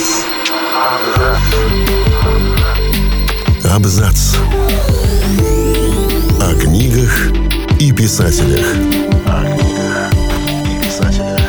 Абзац. 0.00 1.38
Абзац. 3.70 4.36
О 6.40 6.54
книгах 6.58 7.30
и 7.78 7.92
писателях. 7.92 8.66
О 9.26 9.44
книгах 9.44 10.12
и 10.64 10.84
писателях. 10.84 11.40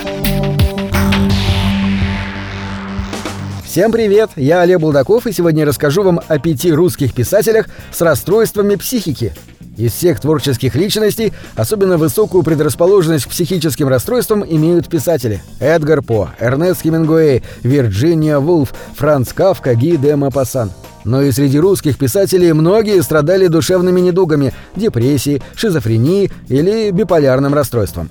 Всем 3.64 3.94
привет! 3.94 4.32
Я 4.36 4.62
Олег 4.63 4.81
Булдаков, 4.81 5.28
и 5.28 5.31
сегодня 5.31 5.65
расскажу 5.65 6.04
вам 6.04 6.20
о 6.28 6.38
пяти 6.38 6.74
русских 6.74 7.13
писателях 7.13 7.68
с 7.90 8.02
расстройствами 8.02 8.76
психики. 8.76 9.33
Из 9.78 9.94
всех 9.94 10.19
творческих 10.19 10.76
личностей 10.76 11.31
особенно 11.56 11.97
высокую 11.97 12.44
предрасположенность 12.44 13.26
к 13.26 13.29
психическим 13.29 13.87
расстройствам 13.87 14.44
имеют 14.44 14.90
писатели 14.90 15.42
Эдгар 15.60 16.02
По, 16.02 16.30
Эрнест 16.40 16.81
Хемингуэй, 16.81 17.41
Вирджиния 17.63 18.40
Вулф, 18.40 18.73
Франц 18.96 19.32
Кафка, 19.32 19.73
Ги 19.76 19.96
де 19.96 20.16
Мапассан. 20.16 20.72
Но 21.05 21.22
и 21.22 21.32
среди 21.32 21.60
русских 21.60 21.98
писателей 21.98 22.54
многие 22.54 23.02
страдали 23.02 23.48
душевными 23.48 24.02
недугами, 24.02 24.54
депрессией, 24.76 25.41
шизофренией 25.55 26.32
или 26.48 26.91
биполярным 26.91 27.54
расстройством. 27.54 28.10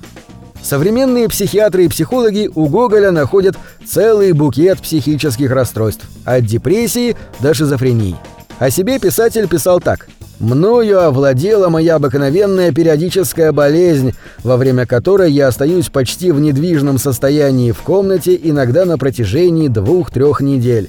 Современные 0.63 1.29
психиатры 1.29 1.85
и 1.85 1.89
психологи 1.89 2.51
у 2.55 2.67
Гоголя 2.67 3.13
находят 3.13 3.57
целый 3.87 4.33
букет 4.33 4.81
психических 4.81 5.51
расстройств, 5.51 6.07
от 6.25 6.45
депрессии 6.45 7.17
до 7.41 7.55
шизофрении. 7.55 8.17
О 8.59 8.71
себе 8.71 8.99
писатель 8.99 9.47
писал 9.47 9.81
так– 9.81 10.09
Мною 10.41 11.05
овладела 11.05 11.69
моя 11.69 11.97
обыкновенная 11.97 12.73
периодическая 12.73 13.53
болезнь, 13.53 14.15
во 14.43 14.57
время 14.57 14.87
которой 14.87 15.31
я 15.31 15.49
остаюсь 15.49 15.91
почти 15.91 16.33
в 16.33 16.41
недвижном 16.41 16.97
состоянии 16.97 17.73
в 17.73 17.83
комнате 17.83 18.41
иногда 18.43 18.87
на 18.87 18.97
протяжении 18.97 19.69
двух-трех 19.69 20.41
недель. 20.41 20.89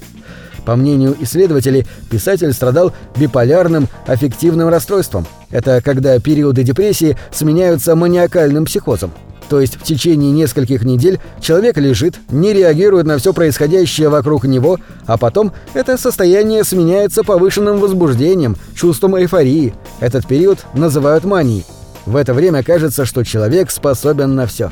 По 0.66 0.78
мнению 0.78 1.18
исследователей, 1.20 1.86
писатель 2.10 2.54
страдал 2.54 2.94
биполярным 3.18 3.90
аффективным 4.08 4.70
расстройством. 4.70 5.28
Это 5.50 5.82
когда 5.84 6.18
периоды 6.20 6.64
депрессии 6.64 7.18
сменяются 7.32 7.96
маниакальным 7.96 8.64
психозом. 8.64 9.12
То 9.52 9.60
есть 9.60 9.76
в 9.76 9.84
течение 9.84 10.32
нескольких 10.32 10.86
недель 10.86 11.20
человек 11.42 11.78
лежит, 11.78 12.16
не 12.32 12.54
реагирует 12.54 13.06
на 13.06 13.18
все 13.18 13.34
происходящее 13.34 14.08
вокруг 14.08 14.46
него, 14.46 14.80
а 15.06 15.18
потом 15.18 15.52
это 15.74 15.98
состояние 15.98 16.64
сменяется 16.64 17.26
повышенным 17.26 17.82
возбуждением, 17.82 18.56
чувством 18.76 19.18
эйфории. 19.18 19.74
Этот 20.00 20.26
период 20.26 20.60
называют 20.74 21.26
манией. 21.26 21.66
В 22.06 22.16
это 22.16 22.34
время 22.34 22.64
кажется, 22.64 23.04
что 23.04 23.26
человек 23.26 23.72
способен 23.72 24.36
на 24.36 24.48
все. 24.48 24.72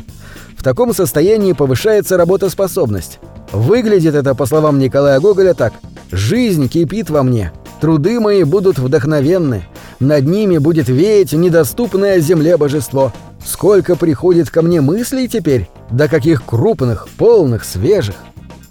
В 0.58 0.64
таком 0.64 0.94
состоянии 0.94 1.52
повышается 1.52 2.16
работоспособность. 2.16 3.20
Выглядит 3.52 4.16
это, 4.16 4.34
по 4.34 4.46
словам 4.46 4.80
Николая 4.80 5.20
Гоголя, 5.20 5.56
так. 5.56 5.74
«Жизнь 6.10 6.70
кипит 6.70 7.10
во 7.10 7.24
мне. 7.24 7.52
Труды 7.82 8.22
мои 8.22 8.46
будут 8.46 8.80
вдохновенны. 8.80 9.66
Над 10.00 10.26
ними 10.26 10.58
будет 10.58 10.88
веять 10.88 11.34
недоступное 11.34 12.22
земле 12.22 12.56
божество. 12.56 13.12
Сколько 13.50 13.96
приходит 13.96 14.52
ко 14.52 14.62
мне 14.62 14.80
мыслей 14.80 15.28
теперь, 15.28 15.68
до 15.90 16.08
каких 16.08 16.46
крупных, 16.46 17.10
полных, 17.18 17.64
свежих. 17.64 18.16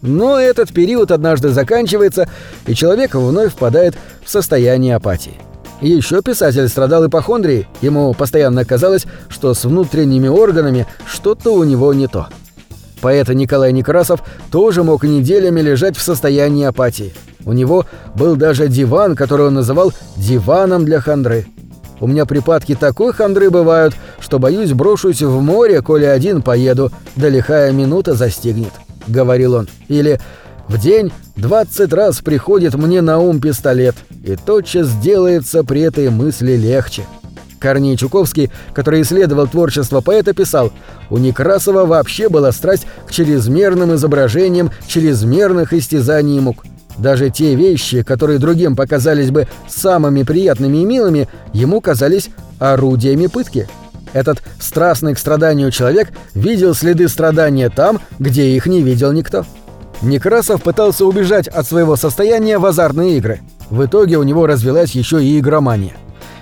Но 0.03 0.39
этот 0.39 0.73
период 0.73 1.11
однажды 1.11 1.49
заканчивается, 1.49 2.29
и 2.65 2.75
человек 2.75 3.17
вновь 3.17 3.53
впадает 3.53 3.97
в 4.25 4.31
состояние 4.31 4.95
апатии. 4.95 5.35
Еще 5.81 6.23
писатель 6.23 6.69
страдал 6.69 7.09
ипохондрией, 7.09 7.67
ему 7.81 8.15
постоянно 8.15 8.65
казалось, 8.65 9.07
что 9.29 9.53
с 9.53 9.65
внутренними 9.65 10.29
органами 10.29 10.87
что-то 11.07 11.55
у 11.55 11.65
него 11.65 11.93
не 11.93 12.07
то. 12.07 12.29
Поэт 13.01 13.29
Николай 13.31 13.73
Некрасов 13.73 14.23
тоже 14.53 14.85
мог 14.85 15.03
неделями 15.03 15.61
лежать 15.61 15.97
в 15.97 16.03
состоянии 16.03 16.65
апатии. 16.65 17.15
У 17.45 17.53
него 17.53 17.85
был 18.15 18.37
даже 18.37 18.69
диван, 18.69 19.17
который 19.17 19.49
он 19.49 19.55
называл 19.55 19.93
«диваном 20.17 20.85
для 20.85 21.01
хандры». 21.01 21.47
У 22.01 22.07
меня 22.07 22.27
припадки 22.27 22.75
такой 22.75 23.13
хандры 23.13 23.51
бывают, 23.51 23.95
что, 24.21 24.39
боюсь, 24.39 24.73
брошусь 24.73 25.23
в 25.23 25.41
море, 25.41 25.83
коли 25.83 26.05
один 26.05 26.43
поеду, 26.43 26.93
да 27.17 27.29
лихая 27.29 27.73
минута 27.73 28.15
застигнет»,— 28.15 28.73
говорил 29.07 29.55
он. 29.55 29.69
Или 29.89 30.21
«В 30.69 30.79
день 30.79 31.13
двадцать 31.37 31.93
раз 31.93 32.19
приходит 32.19 32.75
мне 32.75 33.01
на 33.01 33.19
ум 33.19 33.41
пистолет, 33.41 33.97
и 34.23 34.37
тотчас 34.37 34.93
делается 34.97 35.65
при 35.65 35.81
этой 35.83 36.11
мысли 36.11 36.53
легче». 36.53 37.05
Корней 37.59 37.97
Чуковский, 37.97 38.51
который 38.73 39.03
исследовал 39.03 39.49
творчество 39.49 40.01
поэта, 40.01 40.33
писал 40.33 40.73
«У 41.11 41.19
Некрасова 41.19 41.87
вообще 41.87 42.29
была 42.29 42.53
страсть 42.53 42.87
к 43.09 43.11
чрезмерным 43.11 43.95
изображениям 43.95 44.71
чрезмерных 44.87 45.73
истязаний 45.73 46.37
и 46.37 46.41
мук. 46.41 46.65
Даже 46.99 47.31
те 47.31 47.55
вещи, 47.55 48.03
которые 48.03 48.39
другим 48.39 48.77
показались 48.77 49.31
бы 49.31 49.47
самыми 49.69 50.25
приятными 50.25 50.79
и 50.79 50.85
милыми, 50.85 51.29
ему 51.53 51.81
казались 51.81 52.31
орудиями 52.59 53.29
пытки. 53.29 53.69
Этот 54.13 54.43
страстный 54.59 55.15
к 55.15 55.19
страданию 55.19 55.71
человек 55.71 56.11
видел 56.35 56.75
следы 56.75 57.09
страдания 57.09 57.71
там, 57.71 58.01
где 58.19 58.51
их 58.51 58.67
не 58.67 58.83
видел 58.83 59.13
никто. 59.13 59.45
Некрасов 60.03 60.63
пытался 60.63 61.05
убежать 61.05 61.49
от 61.49 61.67
своего 61.67 61.97
состояния 61.97 62.59
в 62.59 62.67
азартные 62.67 63.19
игры. 63.19 63.41
В 63.71 63.85
итоге 63.85 64.17
у 64.17 64.23
него 64.23 64.47
развелась 64.47 64.93
еще 64.93 65.23
и 65.23 65.39
игромания. 65.39 65.95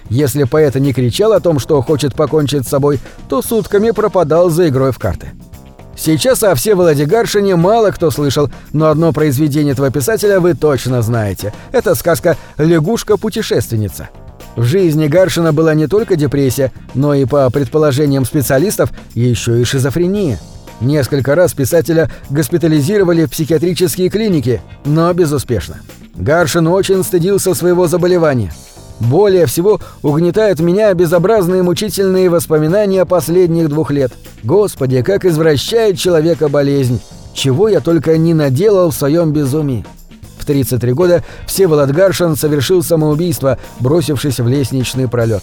Если 0.09 0.45
поэт 0.45 0.77
не 0.77 0.93
кричал 0.93 1.33
о 1.33 1.41
том, 1.41 1.59
что 1.59 1.83
хочет 1.83 2.15
покончить 2.15 2.65
с 2.65 2.71
собой, 2.71 3.01
то 3.29 3.43
сутками 3.43 3.91
пропадал 3.91 4.51
за 4.51 4.69
игрой 4.69 4.93
в 4.93 4.99
карты. 4.99 5.33
Сейчас 5.97 6.43
о 6.43 6.55
Всеволоде 6.55 7.07
Гаршине 7.07 7.57
мало 7.57 7.91
кто 7.91 8.11
слышал, 8.11 8.51
но 8.73 8.89
одно 8.89 9.13
произведение 9.13 9.73
этого 9.73 9.91
писателя 9.91 10.41
вы 10.41 10.55
точно 10.55 11.01
знаете. 11.03 11.53
Это 11.73 11.95
сказка 11.95 12.37
«Лягушка-путешественница». 12.59 14.11
В 14.57 14.63
жизни 14.63 15.07
Гаршина 15.07 15.53
была 15.53 15.75
не 15.75 15.87
только 15.87 16.17
депрессия, 16.17 16.73
но 16.95 17.15
и, 17.15 17.25
по 17.25 17.51
предположениям 17.51 18.25
специалистов, 18.25 18.91
еще 19.15 19.61
и 19.61 19.65
шизофрения. 19.65 20.39
Несколько 20.81 21.35
раз 21.35 21.55
писателя 21.55 22.11
госпитализировали 22.31 23.25
в 23.25 23.31
психиатрические 23.31 24.11
клиники, 24.11 24.61
но 24.85 25.13
безуспешно. 25.13 25.81
Гаршин 26.15 26.67
очень 26.69 27.03
стыдился 27.03 27.55
своего 27.55 27.87
заболевания– 27.87 28.53
более 29.01 29.45
всего 29.47 29.79
угнетают 30.03 30.61
меня 30.61 30.93
безобразные 30.95 31.63
мучительные 31.63 32.31
воспоминания 32.31 33.05
последних 33.05 33.69
двух 33.69 33.91
лет. 33.91 34.13
Господи, 34.47 35.03
как 35.03 35.25
извращает 35.25 35.99
человека 35.99 36.49
болезнь! 36.49 37.01
Чего 37.35 37.69
я 37.69 37.81
только 37.81 38.17
не 38.17 38.33
наделал 38.33 38.93
в 38.93 38.95
своем 38.95 39.33
безумии. 39.33 39.85
В 40.39 40.45
33 40.45 40.93
года 40.93 41.25
Всеволод 41.49 41.91
Гаршин 41.91 42.37
совершил 42.37 42.85
самоубийство, 42.85 43.59
бросившись 43.81 44.39
в 44.39 44.47
лестничный 44.47 45.09
пролет. 45.09 45.43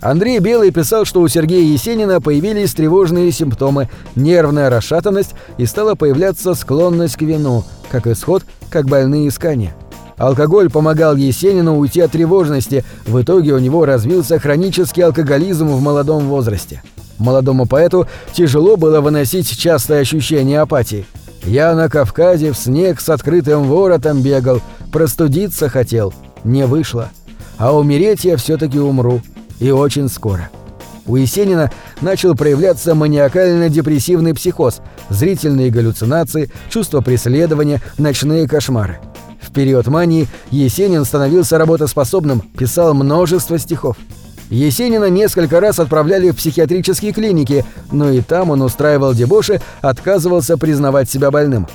Андрей 0.00 0.38
Белый 0.38 0.70
писал, 0.70 1.04
что 1.04 1.20
у 1.20 1.26
Сергея 1.26 1.64
Есенина 1.64 2.20
появились 2.20 2.72
тревожные 2.74 3.32
симптомы, 3.32 3.90
нервная 4.14 4.70
расшатанность 4.70 5.34
и 5.58 5.66
стала 5.66 5.96
появляться 5.96 6.54
склонность 6.54 7.16
к 7.16 7.22
вину, 7.22 7.64
как 7.90 8.06
исход, 8.06 8.44
как 8.70 8.86
больные 8.86 9.28
искания. 9.28 9.74
Алкоголь 10.16 10.70
помогал 10.70 11.16
Есенину 11.16 11.76
уйти 11.76 12.00
от 12.00 12.12
тревожности, 12.12 12.84
в 13.04 13.20
итоге 13.20 13.52
у 13.52 13.58
него 13.58 13.84
развился 13.84 14.38
хронический 14.38 15.02
алкоголизм 15.02 15.66
в 15.66 15.80
молодом 15.80 16.28
возрасте. 16.28 16.82
Молодому 17.22 17.66
поэту 17.66 18.08
тяжело 18.32 18.76
было 18.76 19.00
выносить 19.00 19.56
частое 19.56 20.00
ощущение 20.00 20.60
апатии. 20.60 21.06
«Я 21.44 21.72
на 21.76 21.88
Кавказе 21.88 22.50
в 22.50 22.58
снег 22.58 23.00
с 23.00 23.08
открытым 23.08 23.62
воротом 23.62 24.22
бегал, 24.22 24.60
простудиться 24.90 25.68
хотел, 25.68 26.12
не 26.42 26.66
вышло. 26.66 27.10
А 27.58 27.76
умереть 27.76 28.24
я 28.24 28.36
все-таки 28.36 28.80
умру, 28.80 29.22
и 29.60 29.70
очень 29.70 30.08
скоро». 30.08 30.50
У 31.06 31.14
Есенина 31.14 31.70
начал 32.00 32.34
проявляться 32.34 32.92
маниакально-депрессивный 32.96 34.34
психоз, 34.34 34.80
зрительные 35.08 35.70
галлюцинации, 35.70 36.50
чувство 36.70 37.02
преследования, 37.02 37.80
ночные 37.98 38.48
кошмары. 38.48 38.98
В 39.40 39.52
период 39.52 39.86
мании 39.86 40.26
Есенин 40.50 41.04
становился 41.04 41.56
работоспособным, 41.58 42.40
писал 42.58 42.94
множество 42.94 43.58
стихов. 43.58 43.96
Есенина 44.52 45.08
несколько 45.08 45.60
раз 45.60 45.78
отправляли 45.78 46.28
в 46.28 46.36
психиатрические 46.36 47.12
клиники, 47.12 47.64
но 47.90 48.10
и 48.10 48.20
там 48.20 48.50
он 48.50 48.60
устраивал 48.60 49.14
дебоши, 49.14 49.62
отказывался 49.80 50.58
признавать 50.58 51.08
себя 51.10 51.30
больным. 51.30 51.66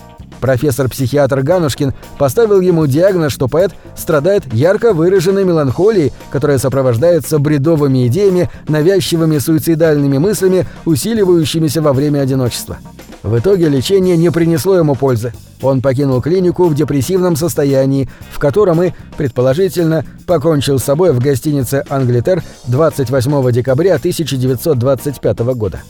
Профессор-психиатр 0.41 1.41
Ганушкин 1.41 1.95
поставил 2.19 2.61
ему 2.61 2.85
диагноз, 2.85 3.33
что 3.33 3.47
поэт 3.47 3.71
страдает 3.95 4.53
ярко 4.53 4.93
выраженной 4.93 5.43
меланхолией, 5.43 6.13
которая 6.29 6.59
сопровождается 6.59 7.39
бредовыми 7.39 8.05
идеями, 8.05 8.47
навязчивыми 8.67 9.39
суицидальными 9.39 10.19
мыслями, 10.19 10.67
усиливающимися 10.85 11.81
во 11.81 11.93
время 11.93 12.19
одиночества. 12.19 12.77
В 13.23 13.39
итоге 13.39 13.69
лечение 13.69 14.17
не 14.17 14.29
принесло 14.29 14.77
ему 14.77 14.93
пользы. 14.93 15.33
Он 15.61 15.81
покинул 15.81 16.21
клинику 16.21 16.65
в 16.65 16.75
депрессивном 16.75 17.35
состоянии, 17.35 18.09
в 18.31 18.39
котором 18.39 18.83
и, 18.83 18.91
предположительно, 19.17 20.05
покончил 20.25 20.79
с 20.79 20.83
собой 20.83 21.11
в 21.13 21.19
гостинице 21.19 21.83
«Англитер» 21.89 22.43
28 22.67 23.51
декабря 23.51 23.95
1925 23.95 25.39
года. 25.55 25.81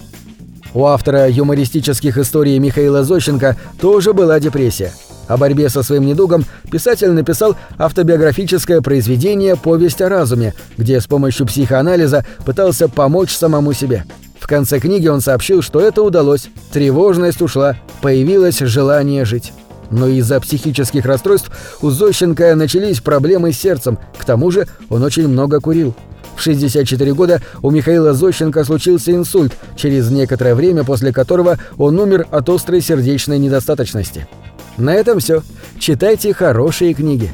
У 0.73 0.85
автора 0.85 1.29
юмористических 1.29 2.17
историй 2.17 2.59
Михаила 2.59 3.03
Зощенко 3.03 3.57
тоже 3.79 4.13
была 4.13 4.39
депрессия. 4.39 4.93
О 5.27 5.35
борьбе 5.35 5.69
со 5.69 5.83
своим 5.83 6.05
недугом 6.05 6.45
писатель 6.71 7.11
написал 7.11 7.55
автобиографическое 7.77 8.81
произведение 8.81 9.57
«Повесть 9.57 10.01
о 10.01 10.07
разуме», 10.07 10.53
где 10.77 11.01
с 11.01 11.07
помощью 11.07 11.45
психоанализа 11.45 12.25
пытался 12.45 12.87
помочь 12.87 13.35
самому 13.35 13.73
себе. 13.73 14.05
В 14.47 14.49
конце 14.49 14.79
книги 14.79 15.09
он 15.09 15.19
сообщил, 15.19 15.61
что 15.61 15.81
это 15.81 16.01
удалось, 16.01 16.47
тревожность 16.71 17.41
ушла, 17.41 17.75
появилось 18.01 18.59
желание 18.59 19.25
жить. 19.25 19.51
Но 19.91 20.07
из-за 20.07 20.39
психических 20.39 21.03
расстройств 21.05 21.51
у 21.81 21.89
Зощенко 21.89 22.55
начались 22.55 23.01
проблемы 23.01 23.51
с 23.51 23.59
сердцем, 23.59 23.99
к 24.17 24.23
тому 24.23 24.49
же 24.49 24.65
он 24.89 25.03
очень 25.03 25.27
много 25.27 25.59
курил. 25.59 25.93
В 26.37 26.41
64 26.41 27.13
года 27.13 27.41
у 27.61 27.71
Михаила 27.71 28.13
Зощенко 28.13 28.63
случился 28.63 29.11
инсульт, 29.11 29.51
через 29.75 30.09
некоторое 30.11 30.55
время 30.55 30.85
после 30.85 31.11
которого 31.11 31.59
он 31.77 31.99
умер 31.99 32.27
от 32.31 32.47
острой 32.47 32.79
сердечной 32.79 33.39
недостаточности. 33.39 34.29
На 34.77 34.93
этом 34.93 35.19
все. 35.19 35.43
Читайте 35.77 36.33
хорошие 36.33 36.93
книги. 36.93 37.33